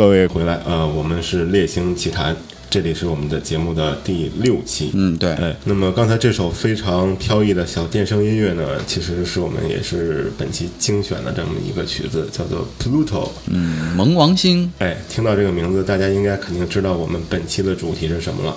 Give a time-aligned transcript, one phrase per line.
[0.00, 0.58] 各位回来。
[0.64, 2.34] 呃，我们是猎星奇谈。
[2.70, 18.56] 这里是我们的节目的第六期，嗯，对，哎，那么刚才这首非常飘逸的小电声音乐呢，其实是我们也是本期精选的这么一个曲子，叫做 Pluto，嗯，冥王星，哎，听到这个名字，大家应该肯定知道我们本期的主题是什么了。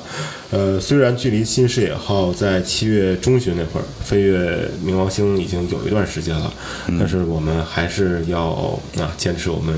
[0.53, 6.53] 呃，虽然距离新视野号在七月中旬那会儿飞越冥王星已经有一段时间了，
[6.99, 9.75] 但是我们还是要啊坚持我们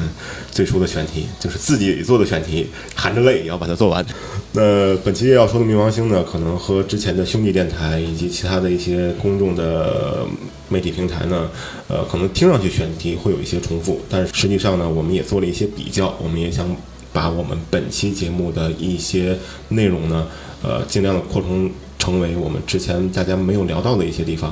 [0.52, 4.06] 最初的选题，就是自己做的选题，含着泪也要把它做完。
[4.52, 10.26] 那本期要说的冥王星呢，可能和之前的兄弟电台以及其他的一些公众的
[10.68, 11.50] 媒体平台呢，
[11.88, 16.76] 呃，可能听上去选题会有一些重复，但是实际上呢，我们也做了一些比较，我们也想
[17.14, 19.38] 把我们本期节目的一些
[19.70, 20.28] 内容呢，
[20.66, 24.52] 呃，尽量的扩充成为我们之前大家没有聊到的一些地方。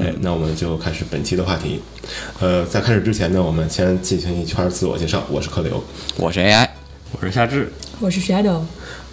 [0.00, 1.80] 哎，那我们就开始本期的话题。
[2.40, 5.24] 呃，在开始之前呢，我们先进行一圈自我介绍。
[5.30, 5.80] 我是客流，
[6.16, 6.66] 我是 AI，
[7.12, 8.62] 我是夏至，我是 Shadow。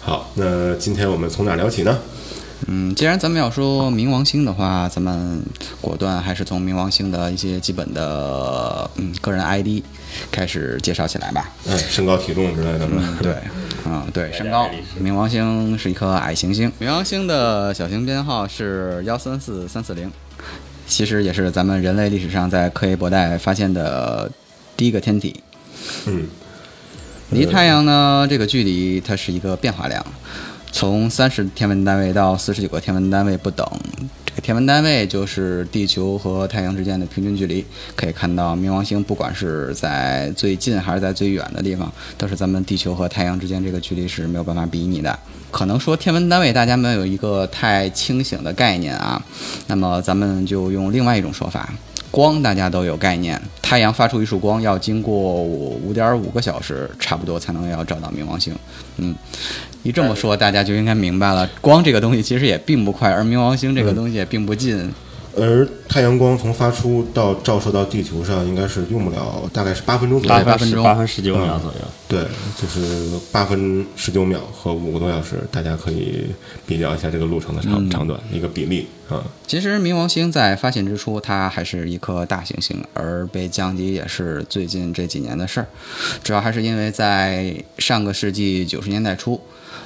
[0.00, 1.98] 好，那今天我们从哪聊起呢？
[2.66, 5.42] 嗯，既然咱们要说冥王星的话，咱们
[5.80, 9.82] 果断还是从冥王星的一些基本的嗯个人 ID
[10.30, 11.50] 开始介绍起来吧。
[11.66, 13.18] 嗯，身高体重之类的吗？
[13.20, 13.36] 对，
[13.84, 14.68] 嗯，对，身高。
[15.02, 20.10] 冥王星是一颗矮行星，冥王星的小型编号是幺三四三四零，
[20.86, 24.30] 其实也是咱们人类历史上在柯伊伯带发现的
[24.76, 25.40] 第一个天体。
[26.06, 26.28] 嗯。
[27.30, 30.04] 离太阳呢，这个距离它是一个变化量，
[30.74, 33.64] 从三十天文单位到四十九个天文单位不等。
[34.26, 37.64] 这个天文单位就是地球和太阳之间的平均距离。
[37.94, 45.16] 可以看到，冥王星不管是在最近还是在最远的地方，都是咱们地球和太阳之间这个距离是没有办法比拟的。
[45.52, 49.24] 可能说天文单位大家没有一个太清醒的概念啊，
[49.68, 51.72] 那么咱们就用另外一种说法。
[52.14, 58.54] 光大家都有概念，太阳发出一束光要经过五点五个小时，差不多才能要找到冥王星。
[58.98, 59.12] 嗯，
[59.82, 64.94] 一这么说，大家就应该明白了，光这个东西其实也并不快，而冥王星这个东西也并不近。
[65.36, 70.44] 而太阳光从发出到照射到地球上，应该是用不了，大概是八分钟左右。
[70.44, 71.80] 八分钟，八分十九秒左右。
[72.06, 72.24] 对，
[72.56, 76.26] 就是八分十九秒和五个多小时，大家可以
[76.66, 79.24] 比较一下这个路程的长长短一个比例啊。
[79.46, 85.66] 其实冥王星在发现之初，它还是一颗大行星，而被降低也是最近这几年的事儿，
[86.22, 89.40] 主要还是因为在上个世纪九十年代初。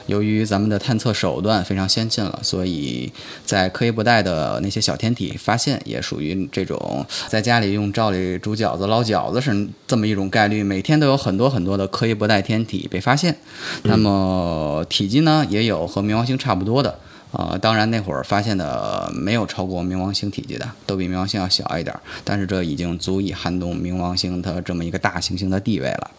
[0.09, 3.13] 由于咱们的探测手段非常先进了，所以
[3.45, 13.37] 在柯伊伯带的那些小天体发现也属于这种在家里用笊篱煮饺子捞饺子是这么一种概率，每天都有很多很多的柯伊伯带天体被发现。
[13.83, 16.99] 那么体积呢，也有和冥王星差不多的，
[17.33, 26.11] 呃，当然那会儿发现的没有超过冥王星体积的，都比冥王星要小一点，但是这已经足以撼动冥王星它这么一个大行星的地位了。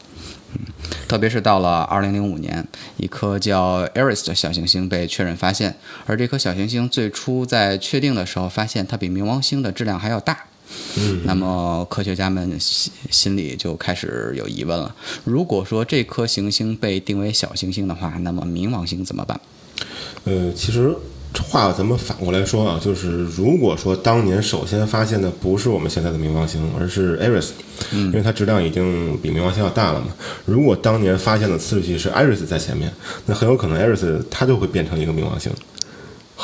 [0.54, 0.66] 嗯，
[1.08, 2.68] 特别是到了二零零五年，
[2.98, 10.46] 一颗叫 Eris 的小行星被确认发现，而这颗小行星最初在确定的时候发现它比冥王星的质量还要大。
[10.98, 19.40] 嗯，那么科学家们心心里就开始有疑问了：如果说这颗行星被定为小行星的话，那么冥王星怎么办？
[20.26, 20.96] 呃，其实。
[21.48, 27.50] 话咱们反过来说啊，就是如果说当年首先发现的不是我们现在的冥王星，而是 Eris，
[27.92, 30.08] 因为它质量已经比冥王星要大了嘛。
[30.46, 32.92] 如果当年发现的次序是 Eris 在前面，
[33.26, 35.52] 那很有可能 Eris 它就会变成一个冥王星，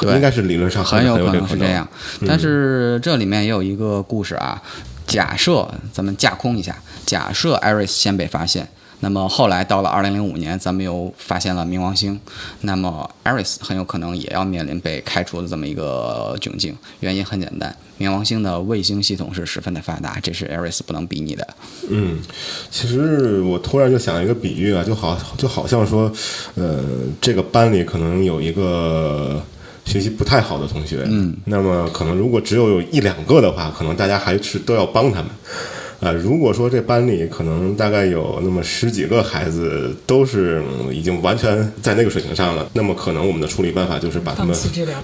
[0.03, 1.87] 应该是理论上很有可能是这样。
[2.27, 4.61] 但是这里面也有一个故事啊，
[5.07, 8.67] 假设咱们架空一下，假设 Eris 先被发现。
[9.01, 12.19] 那么后来到了二零零五年，咱们又发现了冥王星，
[12.61, 16.75] 那么 Eris 很有可能也要面临被开除的这么一个窘境。
[17.01, 21.47] 原因很简单，冥王星的卫星系统是十分的发达，这是 Eris 不能比拟的。
[21.89, 22.19] 嗯，
[22.71, 26.11] 其实我突然就想一个比喻啊，就好就好像说，
[26.55, 26.83] 呃，
[27.21, 29.43] 这个班里可能有一个
[29.85, 35.29] 学习不太好的同学，嗯，那么可能如果只有有一两个的话，可能大家还是都要帮他们。
[35.99, 40.61] 啊，如果说这班里可能大概有那么十几个孩子都是
[40.91, 44.55] 已经完全在那个水平上了，那么可能我们的处理办法就是把他们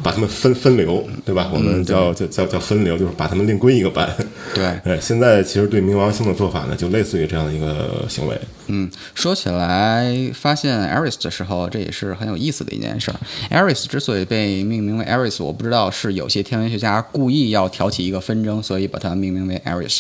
[0.04, 1.50] 把他们分分流，对吧？
[1.54, 4.10] 我们叫叫叫叫分流，就是把他们另归一个班。
[4.54, 8.38] 对， 哎，现在其实对冥王星的做法呢，就类似于这样的一个行为。
[8.68, 13.20] 嗯，说起来，发现 Eris 的时候，这也是很有意思的一件事儿。
[13.50, 20.00] Eris 之所以被命名为 Eris，我不知道是有些天文学家故意要挑起一个纷争，所以把它命名为 Eris。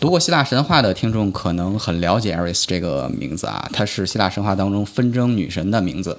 [0.00, 6.18] 读过希腊神话的听众可能很了解 Eris 这个名字啊，她是希腊神话当中纷争女神的名字。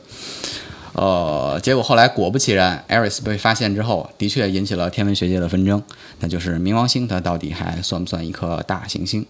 [0.94, 5.82] 呃，结果后来果不其然 Eris 被发现之后，的确引起了天文学界的纷争，
[6.20, 9.26] 那就是冥王星它到底还算不算一颗大行星？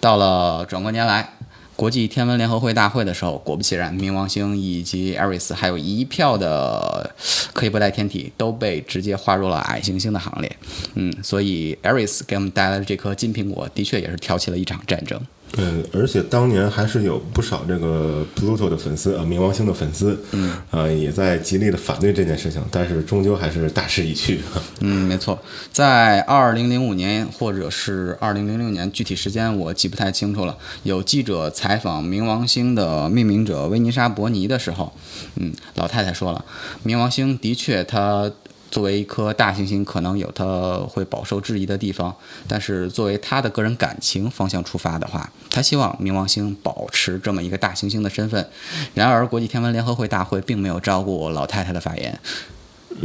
[0.00, 1.34] 到了转过年来，
[1.76, 7.14] 国际天文联合会大会的时候，果不其然，冥王星以及艾瑞斯还有一票的
[7.52, 10.56] 可以不带天体都被直接划入了矮行星的行列。
[10.94, 15.20] 嗯，所以艾瑞斯给我们带来的这颗金苹果，的确也是挑起了一场战争。
[15.54, 24.40] 对，而且当年还是有不少这个 Pluto 的粉丝，啊，冥王星的粉丝，嗯，呃，也在极力的反对这件事情，但是终究还是大势已去。
[24.80, 25.38] 嗯，没错，
[25.70, 30.56] 在二零零五年或者是二零零六年，具体时间我记不太清楚了。
[30.82, 34.92] 有记者采访冥王星的命名者威尼莎伯尼的时候，
[35.36, 36.44] 嗯，老太太说了，
[36.84, 38.28] 冥王星的确它。
[38.74, 42.12] 作为一颗大行星，可能有它会饱受质疑的地方，
[42.48, 48.44] 但是作为他的个人感情方向出发的话，他希望冥王星保持这么一个大行星的身份。
[48.92, 52.18] 然而，国际天文联合会大会并没有照顾老太太的发言。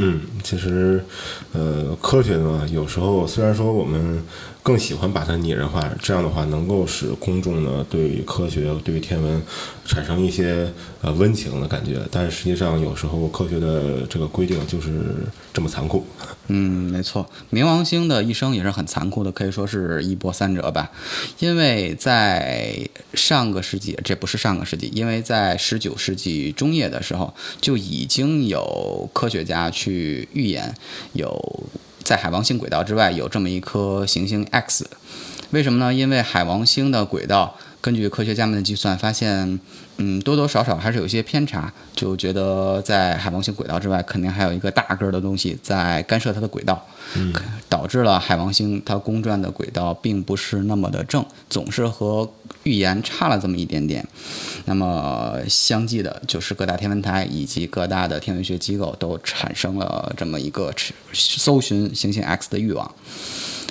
[0.01, 1.04] 嗯，其实，
[1.51, 4.24] 呃，科学呢，有时候虽然说我们
[4.63, 9.42] 更喜欢把它拟人化，这样的话能够使公众呢对科学、对于天文
[9.86, 15.01] 产生一些呃温情的感觉，但是实际上有时候科学的这个规定就是
[15.54, 16.06] 这么残酷。
[16.48, 20.90] 嗯，没错，冥王星的一生也是很残酷的，可以说是一波三折吧。
[21.40, 30.75] 因为在上个世纪，这不是上个世纪，因为在十九世纪中叶的时候，就已经有科学家去去预言，
[31.13, 31.63] 有
[32.03, 34.88] 在海王星轨道之外有这么一颗行星 X。
[35.50, 35.91] 为什么呢？
[35.91, 37.57] 因为海王星的轨道。
[37.81, 39.57] 根据科学家们的计算，发现，
[40.01, 46.88] 嗯，多多少少还是有一些偏差，就觉得在海王星轨道之外，肯定还有一个大个儿的东西在干涉它的轨道，
[47.68, 52.31] 导致了海王星它公转的轨道并不是那么的正，总是和
[52.63, 54.07] 预言差了这么一点点。
[54.63, 60.74] 那么相继的，就是各大天文台以及各大的天文学机构都产生了这么一个
[61.12, 62.90] 搜寻行星 X 的欲望，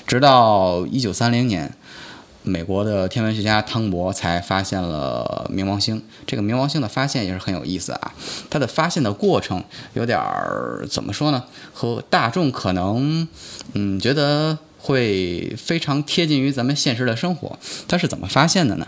[0.06, 1.72] 直到一九三零年。
[2.44, 6.02] 美国的天文学家汤博才发现了冥王星。
[6.26, 8.14] 这个冥王星的发现也是很有意思啊。
[8.49, 9.62] 它的发现的过程
[9.93, 11.44] 有点儿怎么说呢？
[11.75, 13.29] 和大众可能
[13.75, 17.58] 嗯觉得会非常贴近于咱们现实的生活。
[17.87, 18.87] 它是怎么发现的呢？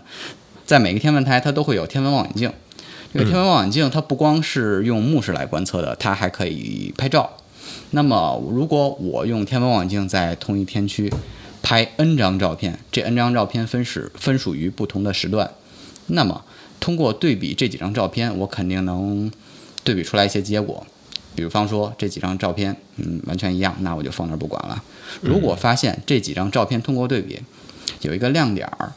[0.64, 2.50] 在每个天文台它都会有天文望远镜。
[3.12, 7.28] 这个天文望远镜它不光是用目视来观测的，它还可以拍照。
[7.90, 11.12] 那么如果我用天文望远镜在同一天区。
[11.62, 15.50] 拍 n 张照片，这 n 张照片分时分属于不同的时段，
[16.06, 16.44] 那么
[16.80, 19.30] 通过对比这几张照片，我肯定能
[19.84, 20.86] 对比出来一些结果。
[21.34, 24.82] 比方说这几张照片，嗯，完全一样，那我就放那儿不管了。
[25.20, 27.40] 如果发现这几张照片通过对比
[28.00, 28.92] 有一个亮点儿，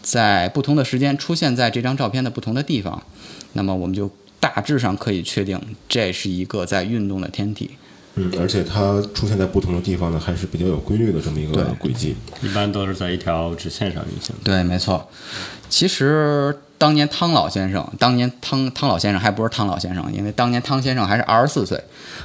[0.00, 3.02] 在不同的时间出现在这张照片的不同的地方，
[3.54, 7.72] 那么我们就大致上可以确定这是一个在运动的天体。
[8.14, 12.14] 嗯，而且它出现在不同的地方呢，还是比较有规律的这么一个轨迹。
[12.42, 14.34] 一般都是在一条直线上运行。
[14.44, 15.08] 对，没错。
[15.70, 21.82] 其实当年汤老先生，当年汤汤老先生还不是汤老先生，因为当年汤先生还是二十四岁，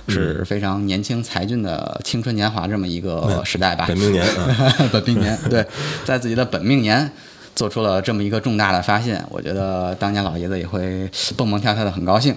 [0.09, 3.85] 是非常年轻才俊的青春年华这么一个时代吧。
[3.87, 4.27] 本命年，
[4.91, 5.65] 本命年，对，
[6.03, 7.09] 在自己的本命年
[7.55, 12.35] 做出了这么一个重大的发现，我觉得当年老爷子也会蹦蹦跳跳的很高兴。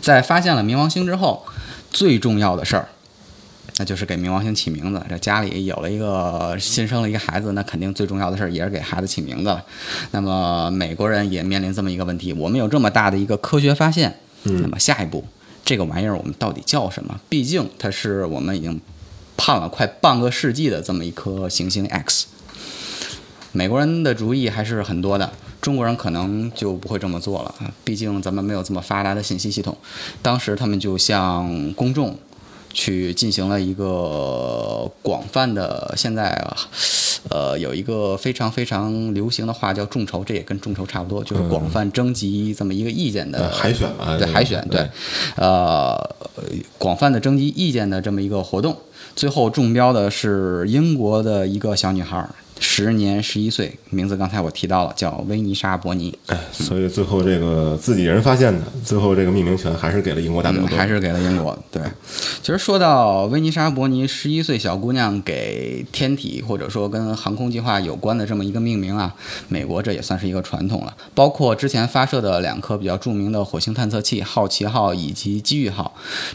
[0.00, 1.44] 在发现了冥王星之后。
[1.90, 2.88] 最重要的事儿，
[3.76, 5.02] 那就是给冥王星起名字。
[5.08, 9.64] 这家里有了一个新生了一个孩子，那肯定最重要的事儿也是给孩子起名字了。
[10.10, 15.24] 那么美国人也面临这么一个问题：我们有这么大的一个科学发现，那么下一步
[15.64, 17.20] 这个玩意儿我们到底叫什么？
[17.28, 18.80] 毕竟它是我们已经
[19.36, 22.26] 盼了快半个世纪的这么一颗行星 X。
[23.52, 25.32] 美国人的主意还是很多的。
[25.60, 29.76] 中国人可能就不会这么做了啊，毕竟咱们没有这么发达的信息系统。
[30.22, 32.16] 当时他们就向公众
[32.72, 36.46] 去进行了一个广泛的，现在
[37.28, 44.88] 呃有一个非常非常流行的话叫众筹，这也跟众筹差不多，就是广泛征集这么一个意见的海选嘛，对海选对，
[45.36, 45.98] 呃
[46.78, 48.76] 广泛的征集意见的这么一个活动，
[49.16, 52.28] 最后中标的是英国的一个小女孩。
[52.84, 56.16] 时年十一岁，名字刚才我提到了，叫威尼莎·伯尼。
[56.26, 61.58] 哎，所以最后这个自己人发现的，最后这个命名权还是给了英国大表哥，还是给了英国。
[61.72, 61.82] 对，
[62.40, 69.12] 其实说到威尼莎·伯尼，十一岁小姑娘给天体或者说跟航空计划有关的这么一个命名啊，
[69.48, 70.96] 美国这也算是一个传统了。
[71.14, 75.94] 包括之前发射的两颗比较著名的火星探测器——好奇号以及机遇号，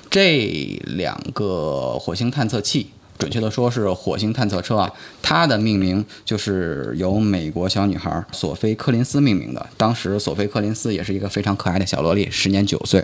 [0.10, 2.88] 这两个火星探测器。
[3.18, 4.92] 准确的说是火星探测车啊，
[5.22, 9.66] 它的命名就是由美国小女孩索菲·柯林斯命名的。
[9.78, 13.04] 当时索菲·柯林斯也是一个非常可爱的小萝莉，时年九岁。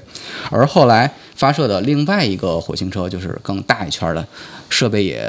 [0.49, 4.27] 而后来发射的另外一个火星车就是更大一圈的，
[4.69, 5.23] 设备也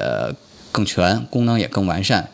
[0.73, 2.29] 更全，功能也更完善，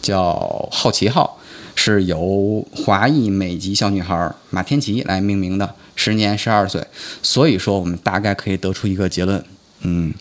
[0.00, 1.38] 叫好奇号。
[1.74, 6.86] 是由华裔美籍小女孩马天琪来命名的，时年十二岁。
[7.22, 9.42] 所以说，我们大概可以得出一个结论，
[9.80, 10.12] 嗯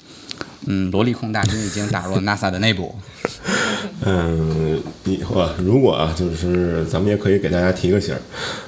[0.68, 2.96] 嗯，萝莉控大军已经打入了 NASA 的内部。
[4.04, 8.22] 嗯，以后啊，如果啊，就是咱们也可以给大家提个醒儿，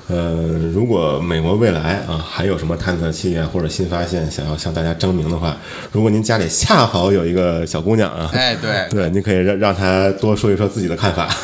[0.07, 0.33] 呃，
[0.73, 5.57] 如果美国未来啊还有什么探测器啊或者新发现想要向大家证明的话，
[5.91, 11.35] 如果您家里恰好有一个小姑娘啊，哎，对 对，你可以让让她多说一说自己的看法。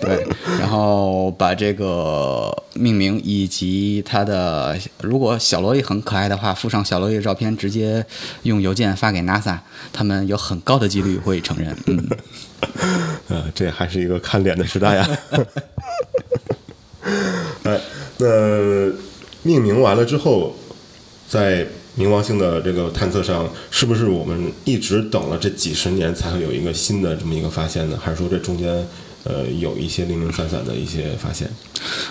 [0.00, 0.26] 对，
[0.58, 8.04] 然后把这个命名以及它的，如果小萝莉很可爱的话，附上小萝莉的照片，直接
[8.44, 9.58] 用邮件发给 NASA，
[9.92, 11.76] 他们有很高的几率会承认。
[11.86, 12.06] 嗯。
[13.28, 15.18] 呃，这还是一个看脸的时代呀。
[17.64, 17.80] 哎，
[18.18, 18.26] 那
[19.42, 20.54] 命名完了之后，
[21.28, 21.66] 在
[21.98, 27.98] 冥王星的这个探测上，是不是我们一直等了这几十年才会有一个新的这么一个发现呢？
[28.02, 28.86] 还是说这中间？
[29.28, 31.50] 呃，有一些零零散散的一些发现。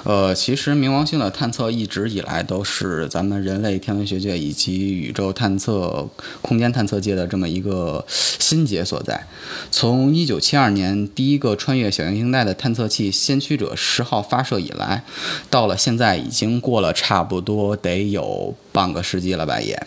[0.04, 6.08] 呃，其实冥王星的探测一直以来都是咱们人类天文学界以及宇宙探测、
[6.42, 9.26] 空间探测界的这么一个心结所在。
[9.72, 15.04] 从一九七二年第一个穿越小行星带的探测器“先驱者十号”发射以来，
[15.50, 19.60] 到了现在已经过了差不多得有半个世纪了吧？
[19.60, 19.82] 也，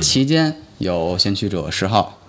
[0.00, 2.20] 期间有“先驱者十号”。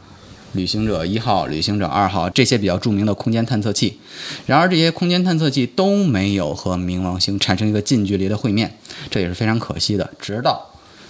[0.53, 4.00] 旅行者一号、旅行者二号这些比较著名的空间探测器，
[4.45, 8.77] 然而这些空间探测器都没有和冥王星产生一个近距离的会面，
[9.10, 10.10] 这也是非常可惜的。
[10.19, 10.69] 直到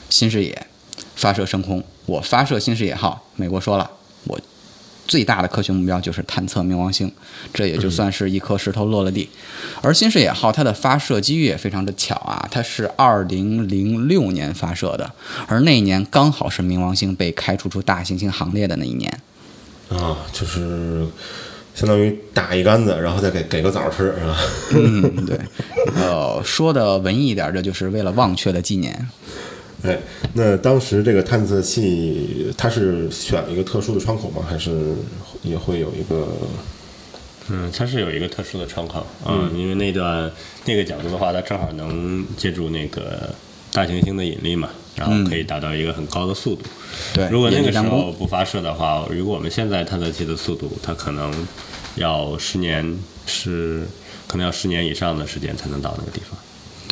[0.10, 0.68] 新视野
[1.16, 3.92] 发射升空，我发射新视野号，美国说了，
[4.24, 4.40] 我
[5.06, 7.12] 最大的科学目标就是探测冥王星，
[7.54, 9.30] 这也就算是一颗石头落了地。
[9.82, 15.12] 而新视野号它的发射机遇也非常的巧啊，它是二零零六年发射的，
[15.48, 19.20] 而那一年刚好是冥王星被开除出大行星行列的那一年。
[19.98, 21.06] 啊，就是
[21.76, 24.38] 相当于打一竿子，然后再给给个枣吃，是吧？
[24.76, 25.40] 嗯，对。
[25.96, 29.08] 呃，说的文艺一点，这就是为了忘却的纪念。
[29.84, 30.00] 哎，
[30.34, 34.42] 那当时这个探测器，它是选了一个特殊的窗口吗？
[34.48, 34.96] 还是
[35.42, 36.28] 也会有一个？
[37.50, 40.32] 嗯，它是有一个特殊的窗口嗯，因为那段
[40.64, 43.36] 那个角度的话，它正好能借助那个
[43.74, 44.70] 大行星的引力嘛。
[44.96, 46.64] 然后可以达到一个很高的速度。
[47.14, 51.32] 对，如果那个时候不发射的话，如果我们现在探测器的速度，它可能
[51.96, 53.88] 要十年，是
[54.28, 56.38] 可能要十年以上的时间才能到那个地方。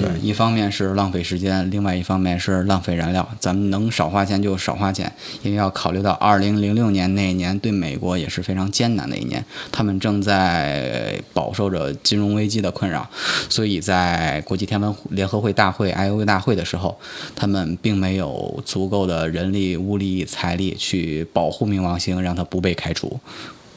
[0.01, 3.27] 对，一方面是浪费时间，另外一方面是浪费燃料。
[3.39, 5.11] 咱们能少花钱就少花钱，
[5.43, 13.07] 因为要考虑到二零零六年那一年对美国也是非常艰难的一年，他们正在饱受着金融危机的困扰，
[13.47, 16.97] 所以在国际天文联合会大会 （IOU） 大会的时候，
[17.35, 23.19] 他们并没有足够的人力、物力、财力去保护冥王星，让它不被开除。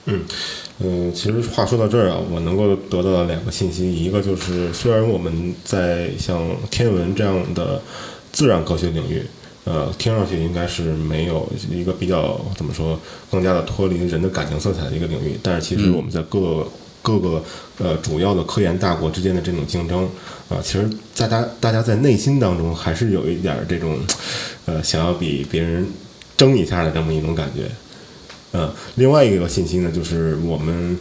[0.07, 0.23] 嗯，
[0.81, 7.81] 嗯，其实话说到这儿啊，我能够得到两个信息，一个就是虽然我们在像天文这样的
[8.31, 9.23] 自然科学领域，
[9.65, 16.67] 呃，听上去应该是没有一个比较怎么说更加的脱离人的感情色彩的一个领域，但是其实我们在各
[17.01, 17.43] 各个
[17.79, 20.05] 呃主要的科研大国之间的这种竞争
[20.51, 23.99] 啊，其实大家大家在内心当中还是有一点这种
[24.67, 25.87] 呃想要比别人
[26.37, 27.71] 争一下的这么一种感觉。
[28.55, 30.97] 嗯，另外一个信息呢，就是我们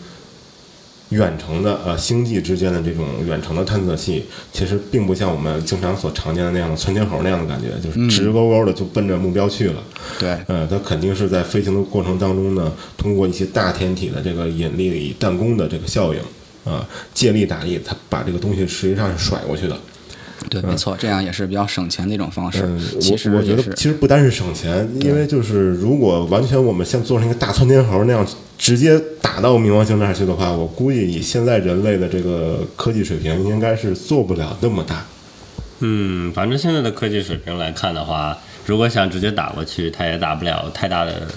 [1.10, 9.84] 远程的呃星际之间的这种远程的探测器，其实并不像我们经常所常见的那样的窜天猴那样的感觉，就是直勾勾的就奔着目标去了。
[10.20, 16.20] 对，呃，它肯定是在飞行的过程当中呢，通过一些大天体的这个引力弹弓的这个效应
[16.66, 16.84] 啊，
[17.14, 19.78] 借力打力，它把这个东西实际上是甩过去的。
[20.50, 22.68] 对，没错，这样也是比较省钱的一种方式。
[23.00, 28.26] 其实我觉得，其实不单是省钱，因为就是如果完全我们像做成一个大窜天猴那样
[28.58, 35.06] 直接打到冥王星那儿去的话，我估计以现在人类的这个科技水平，应该是做不了那么大。
[35.80, 41.28] 嗯，反正现在的科技水平来看的话，如果想直接打过去，它也打不了太大的、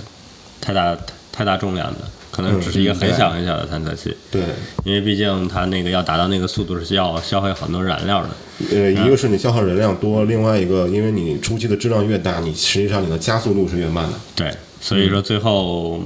[0.61, 0.97] 太大、
[1.33, 1.99] 太大重量的。
[2.37, 4.43] 可能只是一个很小很小的探测器，对，
[4.85, 8.29] 因为毕竟它那个要达到那个速度是需要消耗很多燃料的。
[8.71, 14.19] 呃，一个是你消耗燃料多，另外一个，因为你初期的质量越大，你实际上你的加速度是越慢的。
[14.35, 16.03] 对，所以说最后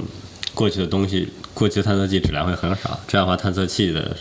[0.53, 4.15] 过去的东西，过去的探测器质量会很少，这样的话探测器的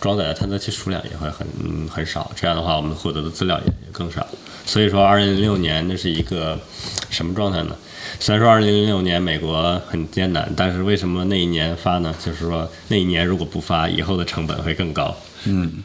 [0.00, 4.24] 装载的探测器数量也会很很少，这样的话我们获得的资料也也更少。
[4.64, 6.58] 所以说，二零零六年那是一个
[7.10, 7.76] 什么状态呢？
[8.18, 12.14] 虽然说二零零六年美国很艰难，但是为什么那一年发呢？
[12.24, 15.14] 就是说那一年如果不发，以后的成本会更高。
[15.44, 15.84] 嗯，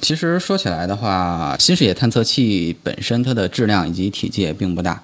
[0.00, 5.02] 其实说起来的话，新视野探测器本身它的质量以及体积也并不大，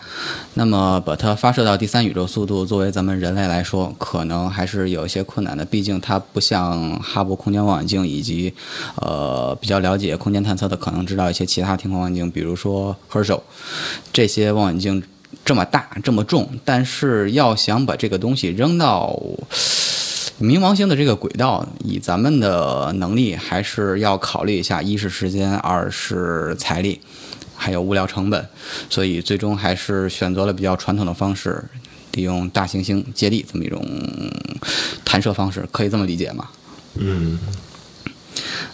[0.54, 5.64] 那么把它发射到第三宇宙速度，作为咱们人类来说，可能还是有一些困难的。
[5.64, 8.54] 毕竟它不像哈勃空间望远镜以及
[8.96, 13.40] 呃比较了解空间探测的，可能知道一些其他天空望远镜，比如说 Herschel
[14.12, 15.02] 这些望远镜
[15.44, 19.18] 这么大这么重，但是要想把这个东西扔到。
[20.40, 27.00] 冥王星的这个轨道，以咱们的能力，还是要考虑一下：一是时间，二是财力，
[27.54, 28.44] 还有物料成本。
[28.90, 31.62] 所以最终还是选择了比较传统的方式，
[32.14, 33.80] 利用大行星接力这么一种
[35.04, 36.48] 弹射方式，可以这么理解吗？
[36.96, 37.38] 嗯，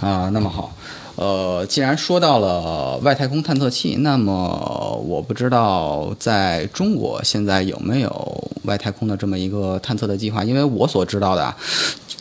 [0.00, 0.74] 啊，那么好。
[1.20, 10.42] 呃，既然说到了外太空探测器，那么我不知道在中国现在有没有外太空的这么一个探测的计划？
[10.42, 11.54] 因为我所知道的，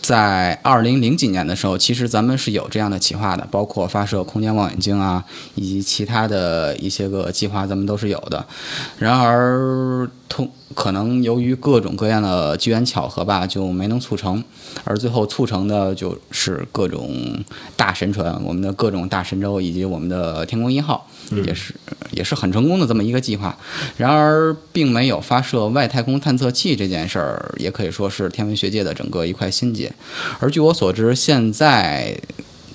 [0.01, 5.24] 在二零零几年的时候，其实咱们是有这样的企划的，包括发射空间望远镜啊，
[5.56, 8.46] 以及其他的一些个计划，咱们都是有的。
[8.98, 14.43] 然而，通可能由于各种各样的机缘巧合吧，就没能促成。
[14.83, 17.43] 而最后促成的就是各种
[17.75, 21.07] 大神船，我们的各种大神舟以及我们的天宫一号，
[21.45, 21.73] 也是
[22.11, 23.57] 也是很成功的这么一个计划。
[23.97, 29.91] 然而，并没有发射外太空探测器这件事儿，也可以说是天文学界的整个一块心结。
[30.39, 32.15] 而据我所知，现在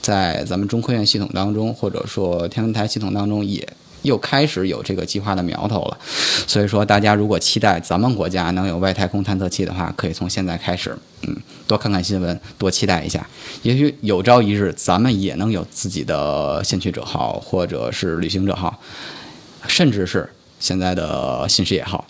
[0.02, 3.66] 在咱们中科院系统当中，或者说天文台系统当中，也
[4.04, 5.99] 又开始有这个计划的苗头了。
[6.46, 13.26] 所以说，大家如果期待咱们国家能有外太空探测器的话，可以从现在开始，嗯，多看看新闻，多期待一下。
[13.62, 18.78] 也许有朝一日，咱们也能有自己的先驱者号，或者是旅行者号，
[19.67, 20.28] 甚至是
[20.60, 22.06] 现在的新视野号。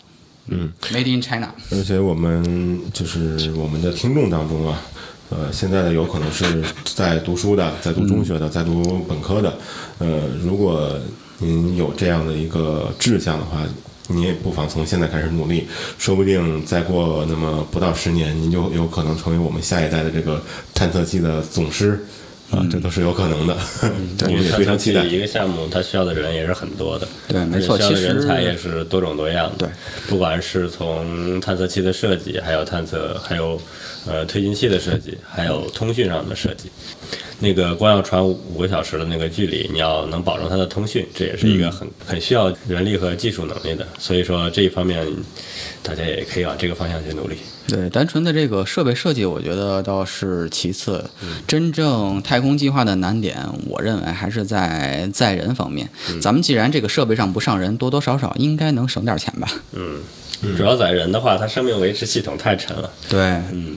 [0.49, 1.55] 嗯，Made in China。
[1.71, 4.79] 而且我们就是我们的听众当中啊，
[5.31, 9.57] 呃，现在的有可能是在读书的，在读中学的，在读本科的，
[9.99, 10.99] 呃，如果
[11.39, 13.63] 您有这样的一个志向的话，
[14.09, 15.67] 你也不妨从现在开始努力，
[15.99, 20.43] 说不定再过那么不到十年，您就有可能成为我们下一代的这个
[20.75, 22.05] 探测器的总师
[22.51, 23.57] 啊，这都是有可能的。
[24.23, 25.03] 我们 也非常期待。
[25.05, 29.67] 一个项目，它需要的人也是很多的，对，没错，而且需要的人才也是多种多样的。
[29.67, 29.69] 对，
[30.07, 33.59] 不管是从探测器的设计，还有探测，还有
[34.07, 36.71] 呃推进器的设计，还有通讯上的设计。
[37.41, 43.87] 那个光要传五个小时的那个距离，你要能保证它的通讯，这也是一个很很需要人力和技术能力的。
[43.99, 45.05] 所以说这一方面，
[45.83, 47.37] 大家也可以往这个方向去努力。
[47.67, 51.05] 对，单纯的这个设备设计，我觉得倒是其次。
[51.47, 53.37] 真正太空计划的难点，
[53.67, 55.89] 我认为还是在载人方面。
[56.23, 59.51] 咱们既然这个设备上不上人，多多少少应该能省点钱吧？
[59.73, 60.01] 嗯，
[60.57, 63.21] 主要载人的话，它生命维持系统太沉了，对，
[63.53, 63.77] 嗯，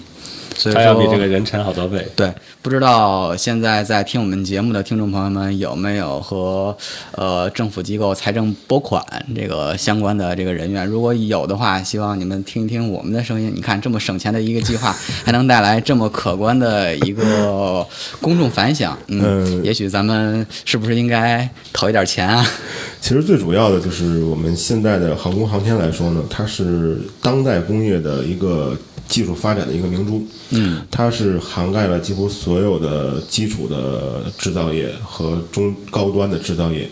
[0.57, 2.05] 所以它要比这个人沉好多倍。
[2.15, 6.75] 对，不知道现在在听我们节目的听众朋友们有没有和
[7.11, 9.01] 呃政府机构财政拨款
[9.35, 10.85] 这个相关的这个人员？
[10.85, 13.53] 如果有的话，希望你们听一听我们的声音。
[13.55, 14.93] 你看这么省钱的一个计划，
[15.23, 17.85] 还能带来这么可观的一个
[18.19, 22.45] 公众反响，嗯，嗯也许咱们是不是应该投一点钱啊？
[22.99, 28.75] 其实最主要的就是我们现在的航空航天来说呢，它是当代工业的一个
[29.07, 30.25] 技术发展的一个明珠。
[30.51, 36.89] 嗯，它是涵盖了几乎所有的基础的制造业和中高端的制造业，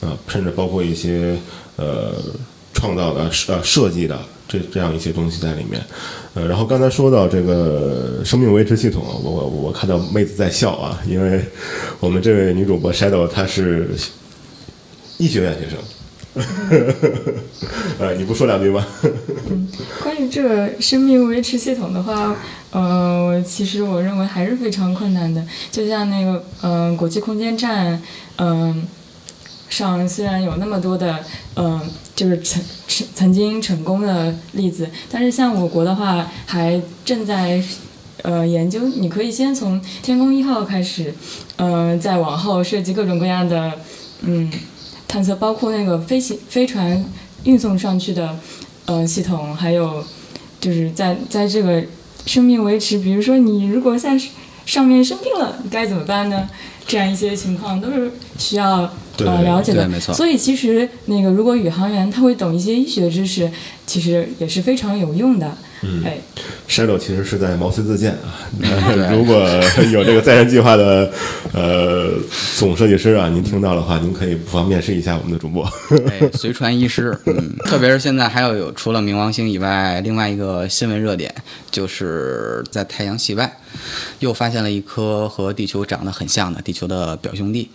[0.00, 1.36] 啊、甚至包括一些
[1.76, 2.14] 呃
[2.72, 4.18] 创造的设呃设计的
[4.48, 5.84] 这这样一些东西在里面。
[6.34, 11.44] 呃，然后刚才说到这个生命维持系统，我我我看到妹子在笑啊，因为
[12.00, 13.90] 我们这位女主播 Shadow 她是
[15.18, 15.78] 医学院学生。
[17.98, 18.86] 呃， 你不说两句吗？
[20.02, 22.36] 关于这个生命维持系统的话，
[22.70, 25.44] 呃，其实我认为还是非常困难的。
[25.70, 28.00] 就像那个，嗯、国际空间站，
[28.36, 28.86] 嗯、
[29.68, 31.18] 上虽然有那么多的，
[31.56, 31.80] 嗯、
[32.14, 37.62] 就是曾曾曾经成功的例子，但是像我国的话，还正在。
[38.22, 41.14] 呃，研究你可以先从天宫一号开始，
[41.56, 43.72] 嗯、再往后设计各种各样的，
[44.22, 44.50] 嗯，
[45.08, 47.02] 探测，包括那个飞行飞船
[47.44, 48.38] 运送上去的，
[48.84, 50.04] 呃，系统，还有
[50.60, 51.82] 就是在在这个
[52.26, 54.20] 生命维持，比如说你如果在
[54.66, 56.48] 上面生病了，该怎么办呢？
[56.86, 59.84] 这样一些情况都是需要呃了解的。
[59.84, 63.50] 对没错所以其实那个如果宇航员他会懂一些医学知识，
[63.86, 65.56] 其实也是非常有用的。
[65.82, 66.18] 嗯哎
[66.68, 68.34] ，Shadow 其实是在毛遂自荐啊。
[69.12, 69.48] 如果
[69.92, 71.10] 有这个载人计划的
[71.52, 72.10] 呃
[72.56, 75.64] 总设计师啊，您听到的话，您可以不妨面试一下我们的主播。
[76.08, 81.34] 哎，随传医师，嗯，特别是现在还有有除了冥王星以外，另外一个新闻热点
[81.70, 83.58] 就是在太阳系外，
[84.18, 87.70] 又发现了一颗和地球长得很像的地球的表兄弟。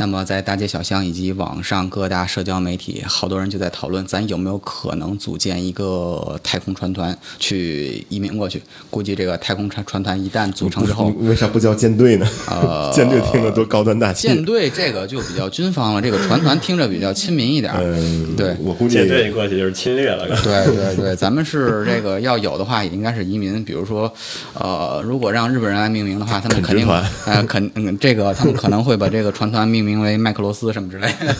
[0.00, 8.62] 那么在大街小巷以及网上各大社交媒体，好多人就在讨论，咱有没有可能组建一个太空船团去移民过去？
[8.88, 12.26] 估计这个太空船船团一旦组成之后，为啥不叫舰队呢？
[12.48, 14.26] 呃 舰队听着多高端大气。
[14.26, 17.82] 舰队这个就比较军方了，这个船团听着比较亲民一点儿。
[17.82, 20.26] 嗯，对我估计舰队过去就是侵略了。
[20.42, 23.62] 对对对，咱们是这个要有的话，也应该是移民。
[23.62, 24.10] 比如说，
[24.54, 26.88] 呃，如果让日本人来命名的话，他们肯定
[27.26, 31.36] 呃肯嗯这个他们可能会把这个船团命名为麦克罗斯什么之类的。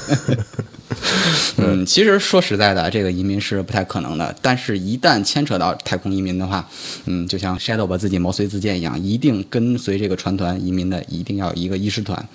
[1.59, 4.35] 嗯，其实说实在的，这个移民是不太可能的。
[4.43, 6.69] 但是，一旦牵扯到太空移民的话，
[7.05, 12.29] 嗯，就像 Shadow 把自己毛遂自荐一样，一定跟随这个船团移民的，一定要有一个医师团，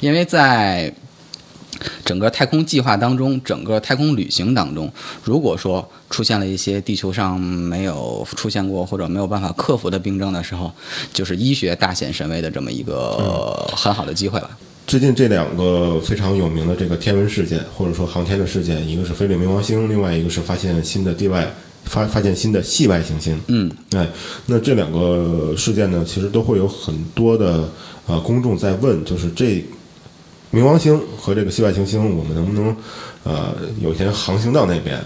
[0.00, 0.92] 因为在
[2.04, 4.90] 整个太空计划当中，整个太空旅行当中，
[5.22, 10.72] 如果说出现了一些地球上没有出现过或者没有办法克服的病症的时候，
[11.12, 14.50] 就是医学大显神威的这么一个很好的机会了。
[14.88, 21.46] 最近这两个非常有名的这个天文事件，或者说航天的事件，一个是飞掠冥王星，另外一个是发现新的地外
[21.84, 23.38] 发发现新的系外行星。
[23.48, 24.08] 嗯，哎，
[24.46, 27.68] 那这两个事件呢，其实都会有很多的
[28.06, 29.62] 呃公众在问，就是这
[30.50, 32.74] 冥王星和这个系外行星，我们能不能
[33.24, 34.98] 呃有一天航行到那边？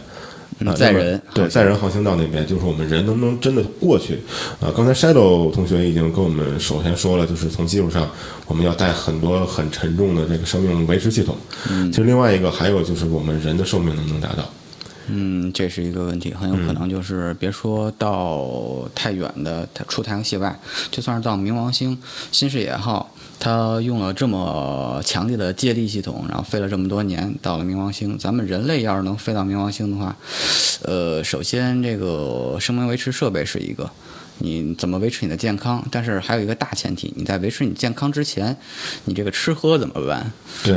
[0.67, 4.21] 啊，载人对载人航行到那边，就是我们人能不能真的过去？
[4.61, 8.09] 啊，刚才 Shadow 同学已经跟我们首先说了，就是从技术上，
[8.47, 11.37] 我们要带很多很沉重的这个生命维持系统。
[11.71, 14.45] 嗯，其实另外一个还有就是我们人的寿命能不能达到？
[15.09, 20.57] 嗯，这是一个问题，很有可能就是别说到太远的太出太阳系外，
[20.93, 21.99] 就算是到冥王星，
[22.31, 23.12] 新视野号，
[23.45, 30.17] 它用了这么强力的借力系统，然后飞了这么多年，到了冥王星，咱们人类要是能飞到冥王星的话，
[30.83, 33.91] 呃，首先这个生命维持设备是一个。
[34.39, 35.85] 你怎么维持你的健康？
[35.91, 38.57] 但是还有一个大前提，你在维持你健康之前，
[39.07, 40.33] 你这个吃喝怎么办？
[40.63, 40.77] 对，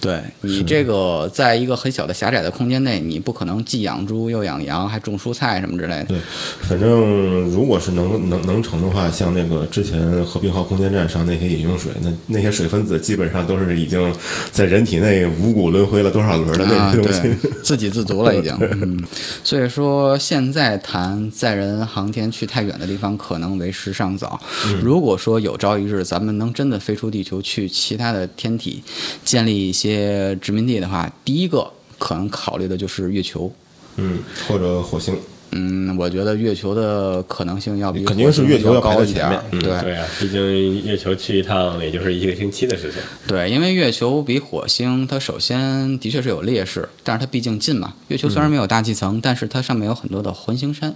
[0.00, 6.04] 对你这个在一个很小的狭窄的空间内，你不可能既养猪又养羊，还种蔬菜什么之类的。
[6.04, 6.18] 对，
[6.60, 14.14] 反正如果是能能能成的话，像那个之前和平号空间站上那些饮用水，那那些水分子基本上都是已经
[14.52, 17.22] 在人体内五谷轮回了多少轮的那东西。
[17.22, 18.56] 对，自给自足了已经。
[18.60, 19.02] 嗯，
[19.42, 24.40] 所以说现在谈载人航天去太远的地方，可能为时尚早。
[24.82, 28.82] 如果说有朝一日咱们能真的飞出地球去其他的天体，
[29.24, 33.50] 建立一些些殖民地的话，第一个可能考虑的就是月球。
[33.96, 35.16] 嗯，或者火星。
[35.50, 39.50] 嗯，我觉得月球的可能性要比肯定是月球要排高一点儿在前面。
[39.52, 43.00] 嗯对对啊，毕竟月球去一趟也就是一个星期的事情。
[43.26, 47.94] 对，因为月球比火星，它首先的确是有劣势，但是它毕竟近嘛。
[48.08, 50.94] 月球虽然没有大气层，但是它上面有很多的环形山。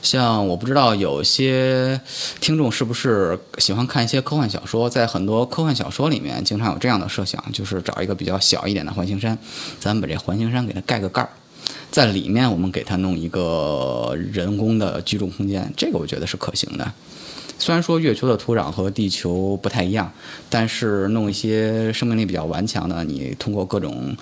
[0.00, 2.00] 像我不知道有些
[2.40, 9.36] 听众是不是喜欢看一些科幻小说，在很多科幻小说里面，经常有这样的设想，就是找一个比较小一点的环形山，
[9.80, 11.28] 咱们把这环形山给它盖个盖儿。
[11.96, 16.92] 在里面，我们给它弄一个人工的居住空间，这个我觉得是可行的。
[17.58, 20.12] 虽然说月球的土壤和地球不太一样，
[20.50, 24.14] 但是弄一些生命力比较顽强的，你通过各种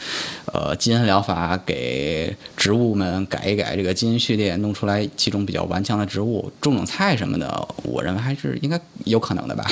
[0.52, 9.68] 呃基因疗法给植物们改一改这个基因序列，弄出来几种比较顽强的植物，种种菜什么的，我认为还是应该有可能的吧。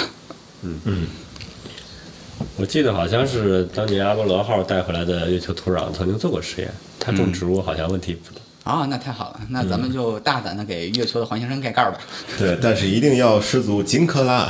[2.57, 8.41] 我记得好像是当年阿波罗号带回来的月球土壤曾经做过实验，它种植物好像问题不大。
[8.65, 11.99] 啊，那太好了，那咱们就大胆的给月球的环形山盖盖儿吧。
[12.39, 14.49] 对， 但是一定要十足金克拉。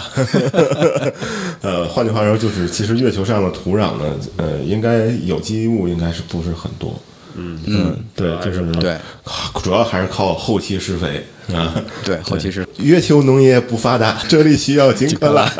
[1.62, 6.94] 呃，换句话说，就是其实月球上的土壤呢，呃，应该有机物应该是不是很多。
[7.34, 8.98] 嗯嗯，对，就是对
[9.62, 11.24] 主要还是靠后期施肥
[11.54, 11.74] 啊。
[12.04, 15.50] 对，后期是月球农业不发达，这里需要金克拉。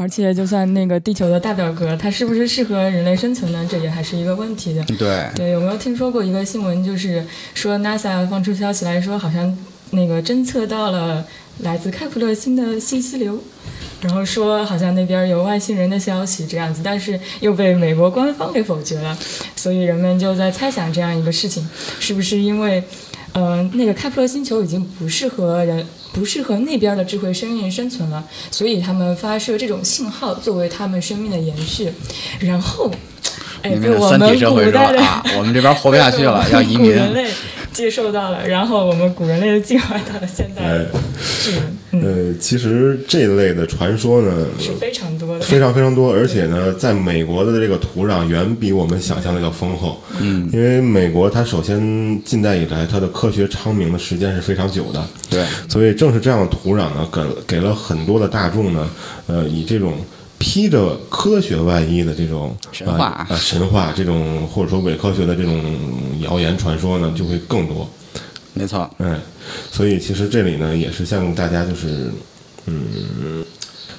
[0.00, 3.66] 而且，就算那个地球的大表格，它是不是适合人类生存呢？
[3.68, 4.84] 这也还是一个问题的。
[4.84, 9.58] 对对，有没有听说过一个新闻，就是说 NASA 放出消息来说，好像
[9.90, 11.26] 那个侦测到了
[11.62, 13.42] 来自开普勒星的信息流，
[14.00, 19.18] 然后说好像那边有外星人的消息这样子，但是又被美国官方给否决了，
[19.56, 22.80] 所以人们就在猜想这样一个事情，是不是因为，
[23.32, 25.84] 嗯、那个开普勒星球已经不适合人。
[26.12, 31.92] 不适合那边的智慧生命生存了，所以他们发射这种信号作为他们生命的延续，
[32.40, 32.90] 然后，
[33.62, 36.94] 我们古代的啊，我们这边活不下去了， 要移民。
[37.12, 37.28] 类
[37.78, 40.84] 接受到了，然后我们古人类的进化到了现代哎
[41.40, 41.52] 智
[41.92, 42.02] 能。
[42.02, 45.44] 呃，其实这类的传说呢，是非常多的。
[45.44, 50.02] 非常非常多，而且呢，在美国的这个土壤远比我们想象的要丰厚。
[50.20, 58.90] 嗯，因为美国它首先近代以来它的科学昌明的时间是非常久的，对，所以正是这样的土壤呢，给给了很多的大众呢，
[59.28, 59.94] 呃，以这种
[60.48, 65.62] 披着科学外衣的这种神话啊、呃神话这种或者说伪科学的这种
[66.20, 67.86] 谣言传说呢，就会更多。
[68.54, 69.20] 没错，嗯，
[69.70, 72.10] 所以其实这里呢，也是向大家就是，
[72.64, 73.44] 嗯，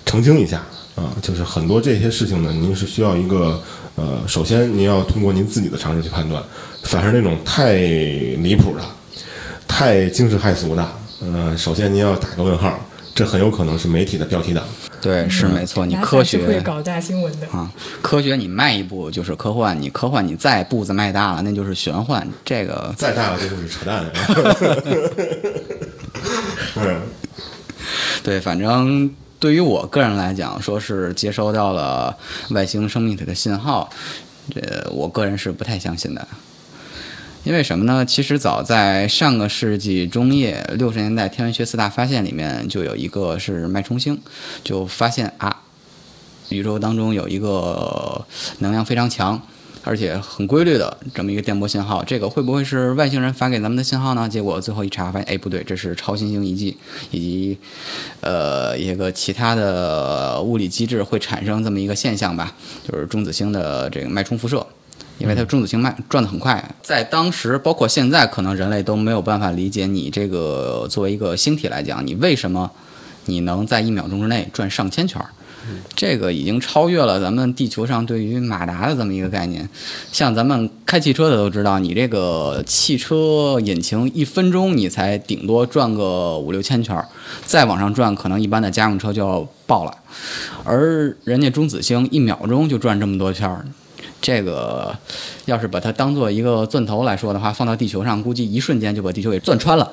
[0.08, 3.62] 澄清一下啊，就是很多这些事情呢，您是需要一个
[3.96, 6.44] 呃，首先您要通过您自己的常识去判断，
[6.82, 8.84] 凡是那种太离谱的、
[9.68, 10.84] 太惊世骇俗的，
[11.22, 12.80] 呃，首先您要打个问号，
[13.20, 14.64] 这很有可能是媒体的标题党。
[15.02, 15.86] 对，是没错。
[15.86, 17.46] 你科学会搞大新闻的。
[17.50, 17.70] 啊，
[18.02, 22.26] 科学你迈一步就是科幻，你科幻你再步子迈大了，那就是玄幻。
[22.46, 24.06] 这个再大了，这就是扯淡。
[26.80, 27.02] 嗯，
[28.24, 32.16] 对，反正对于我个人来讲，说是接收到了
[32.52, 33.90] 外星生命体的信号，
[34.50, 36.26] 这我个人是不太相信的。
[37.50, 38.06] 因为什么呢？
[38.06, 44.22] 其实早在上个世纪中叶六十年代，天文学四大发现里面就有一个是脉冲星，
[44.64, 45.64] 就发现啊，
[46.50, 48.24] 宇宙当中有一个
[48.60, 49.42] 能量非常强，
[49.84, 54.30] 而且很规律的这么一个电波信号，这个会不会是外星人发给咱们的信号呢？
[54.30, 56.78] 结果最后一查发现，哎，不对，这是超新星遗迹，
[57.10, 57.58] 以及
[58.22, 62.54] 呃一个其他的物理机制会产生这么一个现象吧，
[62.88, 64.64] 就是中子星的这个脉冲辐射。
[65.20, 72.72] 因为它中子星脉转得很快，在当时，包括现在，可能人类都没有办法理解你这个作为一个星体来讲，你为什么
[73.26, 75.30] 你能在一秒钟之内转上千圈儿？
[75.94, 79.70] 这个已经超越了咱们地球上对于马达的这么一个概念。
[80.12, 87.06] 像咱们开汽车的都知道，你这个汽车引擎一分钟你才顶多转个五六千圈儿，
[87.46, 89.94] 再往上转，可能一般的家用车就要爆了。
[90.64, 93.64] 而人家中子星一秒钟就转这么多圈儿，
[94.22, 94.96] 这个
[95.46, 99.92] 要是把它当做一个钻头来说的话，放到地球上，估计一瞬间就把地球给钻穿了。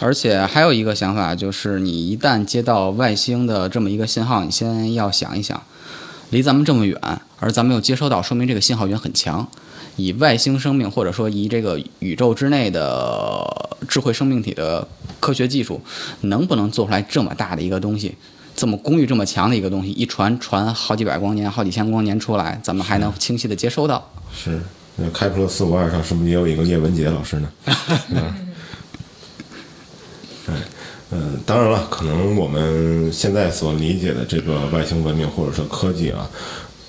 [0.00, 5.62] 而且还有一个想法，就是你一旦接到外星的这么一个信号，你先要想一想，
[6.30, 6.98] 离咱们这么远，
[7.38, 9.48] 而咱们又接收到，说明这个信号源很强。
[9.96, 13.44] 以外星生命或者说以这个宇宙之内的
[13.88, 14.86] 智慧生命体的
[15.18, 15.80] 科学技术，
[16.22, 18.14] 能不能做出来这么大的一个东西？
[18.54, 24.10] 这么功率这么强的一个东西，一传传好几百光年、好几千光年出来，咱们还能清晰的接收到。
[24.34, 24.60] 是。
[25.02, 27.50] 那开普勒四五二上是不是也有一个叶文洁老师呢？
[30.46, 30.54] 哎，
[31.10, 36.28] 嗯，当然了，可能我们现在所理解的这个外星文明或者说科技啊，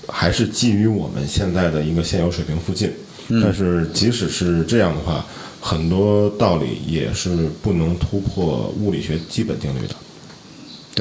[0.10, 2.92] 还是基于我们现在的一个现有水平附近。
[3.42, 5.26] 但是即使是这样的话，
[5.62, 9.96] 很多道理也是不能突破物理学基本定律的。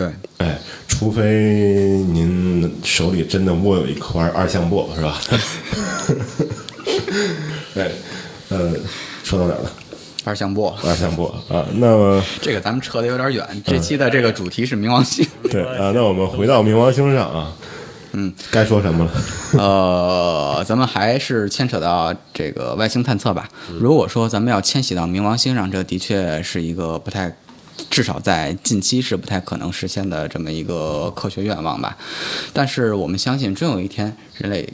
[0.00, 0.08] 对，
[0.38, 0.58] 哎，
[0.88, 5.20] 除非您手里真的握有一块二向箔，是吧？
[7.76, 7.90] 哎，
[8.48, 8.72] 呃，
[9.22, 9.70] 说到哪儿了？
[10.24, 13.46] 二向箔，二向箔啊，那么这个咱们扯得有点远。
[13.62, 15.22] 这期的这个主题是冥王星。
[15.50, 17.52] 对啊，那我们回到冥王星上啊，
[18.12, 19.10] 嗯，该说什么了？
[19.62, 23.46] 呃，咱们还是牵扯到这个外星探测吧。
[23.78, 27.36] 如果说咱们要迁徙到冥王星上，这的确是一个不太，
[27.88, 31.96] 至少在近期是不太可能实现的这么一个科学愿望吧。
[32.52, 34.68] 但是我们相信，终有一天人类。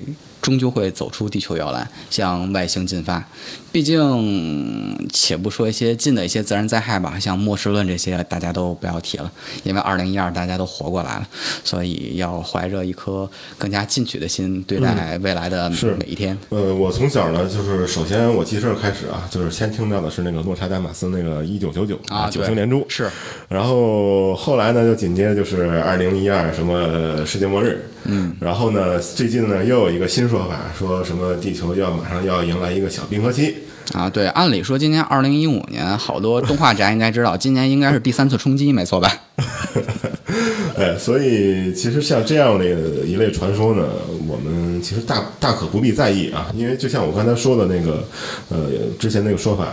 [0.46, 3.26] 终究会走出地球摇篮，向外星进发。
[3.72, 9.30] 毕竟，且不说一些近的一些自然灾害吧，像末世论这些，大家都不要提了，
[9.64, 11.26] 因为二零一二大家都活过来了，
[11.64, 13.28] 所以要怀着一颗
[13.58, 16.38] 更加进取的心对待未来的每一天。
[16.50, 22.86] 呃，我从小呢，就是首先我记事儿开始啊，就是先听到的是那个诺查丹马斯那个一九九九啊九星连珠。
[22.88, 23.10] 是，
[23.48, 33.54] 然后后来呢，就紧接着就是二零一二什么世界末日，嗯，然后呢，最近呢又有一个新说法，说什么地球要马上要迎来一个小冰河期，
[33.92, 39.10] 啊，对，按理说今年二零一五年，好多动画宅应该知道，今年应该是第三次冲击，没错吧？
[40.76, 43.88] 哎，所以其实像这样的一类传说呢，
[44.28, 48.04] 我们其实大大可不必在意啊，因为就像我刚才说的那个，
[48.50, 48.68] 呃，
[48.98, 49.68] 之前那个说法，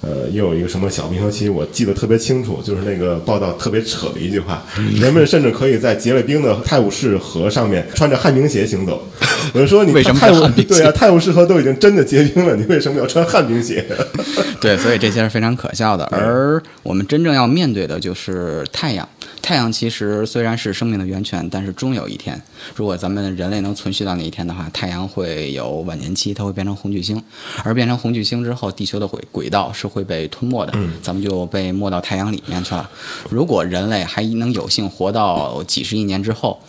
[0.00, 4.64] 呃，又有一个什么小冰河期，我记得特别清楚，就是那个报道特别扯的一句话，
[5.00, 9.06] 人们甚至可以在结了冰的泰晤士河上面穿着旱冰鞋行走。
[9.54, 13.84] 我就说你为什么泰晤是旱冰鞋对啊，泰晤士河都已经真的结冰了，你为什么要穿旱冰鞋？
[14.60, 16.04] 对，所以这些是非常可笑的。
[16.06, 19.08] 而我们真正要面对的就是太阳。
[19.42, 22.40] 太太阳其实虽然是生命的源泉，但是终有一天，
[22.76, 27.20] 如果咱们人类能存续到那一天的话，太阳会有晚年期，它会变成红巨星，
[27.64, 30.72] 而变成红巨星之后，地球的轨轨道是会被吞没的，
[31.02, 32.88] 咱们就被没到太阳里面去了。
[33.28, 36.62] 如果人类还能有幸活到几十亿年之后，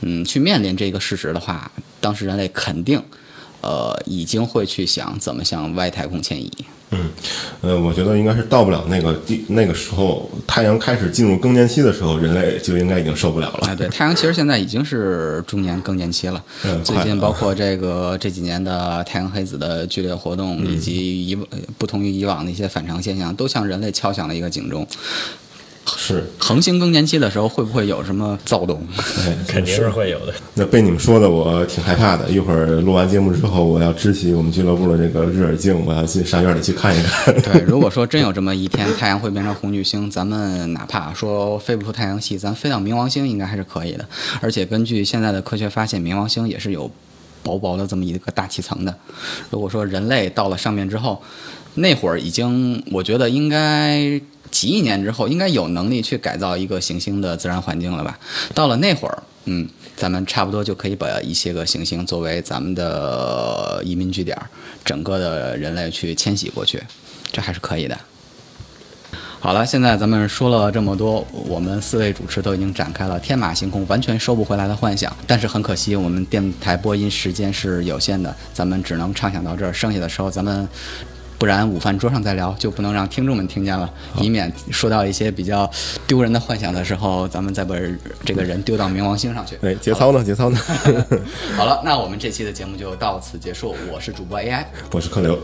[0.00, 3.02] 嗯，去面临这个事实的话，当时人类肯定，
[3.60, 6.50] 呃，已经会去想怎么向外太空迁移。
[6.92, 7.08] 嗯，
[7.60, 13.68] 呃，我觉得应该是到不了那个地那个时候，太阳开始进入更年期的时候，人类就应该已经受不了了。
[13.68, 16.42] 哎，对，太阳其实现在已经是中年更年期了。
[16.64, 21.36] 嗯最近包括这个这几年的太阳黑子的剧烈活动，以及以
[21.78, 24.84] 不同于以往的一些反常现象，都向人类敲响了一个警钟。
[25.96, 28.86] 是，恒星更年期的时候，会不会有什么躁动？
[29.18, 30.34] 哎， 肯定是会有的。
[30.54, 32.28] 那被你们说的，我挺害怕的。
[32.28, 37.34] 一会儿录完节目之后，我要支起我们俱乐部的这个日耳镜，我要去上院里去看一看。
[37.42, 44.04] 对，如果说真有这么一天，太阳会变成红巨星，咱们哪怕说飞不出太阳系，咱飞到冥王星应该还是可以的。
[44.40, 46.90] 而且根据现在的科学发现，冥王星也是有
[47.42, 48.94] 薄薄的这么一个大气层的。
[49.50, 51.22] 如果说人类到了上面之后，
[51.74, 54.20] 那会儿已经，我觉得应该
[54.50, 58.18] 几亿年之后，应该有能力去改造一个行星的自然环境了吧？
[58.54, 64.36] 到了那会儿，嗯，咱们差不多就可以把一些个行星作为咱们的移民据点，
[64.84, 66.82] 整个的人类去迁徙过去，
[67.32, 67.98] 这还是可以的。
[69.42, 75.10] 好了，现在咱们说了这么多，我们四位主持都已经展开了天马行空、完全收不回来的幻想。
[75.26, 79.72] 但是很可惜，我们电台播音时间是有限的，咱们只能畅想到这儿。
[79.72, 80.68] 剩下的时候，咱们
[81.40, 85.68] 不然午饭桌上再聊，就不能让听众们听见了，以免说到一些比较
[86.06, 87.74] 丢人的幻想的时候，咱们再把
[88.26, 89.56] 这个人丢到冥王星上去。
[89.62, 90.22] 哎，节操呢？
[90.22, 90.60] 节操呢？
[91.56, 93.74] 好了，那我们这期的节目就到此结束。
[93.90, 95.38] 我是主播 AI，我是客流。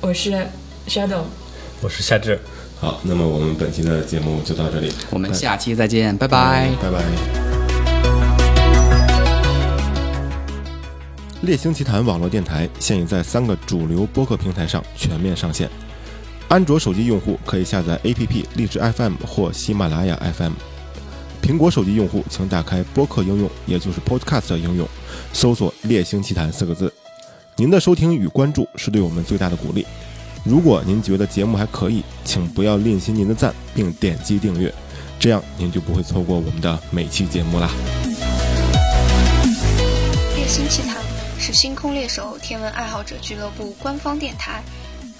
[0.00, 0.30] 我是
[0.88, 1.24] Shadow。
[1.82, 2.40] 我是夏至。
[2.80, 6.70] 好，那么我们本期的节目就到这里，我们下期再见，拜拜。
[6.82, 7.45] 拜拜。
[11.46, 15.70] 猎星奇谈网络电台现已在三个主流播客平台上全面上线。
[16.48, 20.52] 安卓手机用户可以下载 APP 荔枝 FM 或喜马拉雅 FM。
[21.40, 24.88] 苹果手机用户请打开播客应用，也就是 Podcast 应用，
[25.32, 26.92] 搜索“猎星奇谈”四个字。
[27.54, 29.86] 您的收听与关注是对我们最大的鼓励。
[30.42, 34.74] 如果您觉得节目还可以，请不要吝惜您的赞，并点击订阅，
[35.20, 37.70] 这样您就不会错过我们的每期节目啦。
[40.34, 40.96] 猎星奇谈
[41.38, 44.62] 是星空猎手天文爱好者俱乐部官方电台。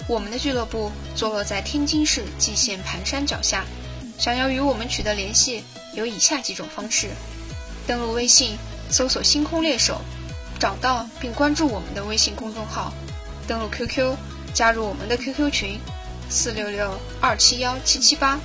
[0.07, 3.65] 我们的俱乐部坐落在天津市蓟县盘山脚下。
[4.17, 7.09] 想要与我们取得联系，有以下几种方式：
[7.85, 8.57] 登录微信，
[8.89, 10.01] 搜索“星空猎手”，
[10.57, 12.91] 找到并关注我们的微信公众号；
[13.47, 14.15] 登录 QQ，
[14.55, 15.79] 加入我们的 QQ 群
[16.29, 18.39] 四六六二七幺七七八；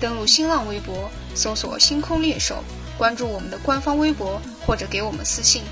[0.00, 2.64] 登录新浪微博，搜索“星空猎手”，
[2.98, 5.62] 关注我们的官方微博或者给我们私信。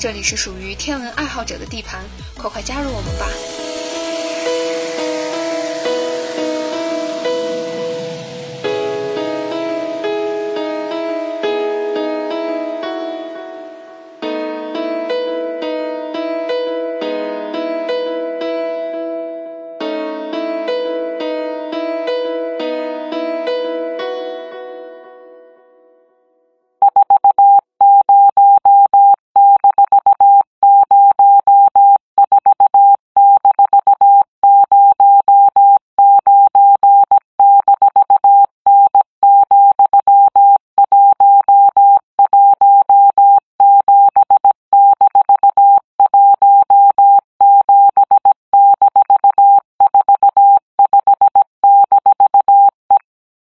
[0.00, 2.02] 这里是属于天文爱好者的地盘，
[2.34, 3.59] 快快加入我们吧！